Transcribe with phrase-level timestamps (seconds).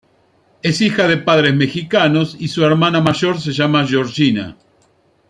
[0.63, 4.57] Es hija de padres mexicanos y su hermana mayor se llama Georgina.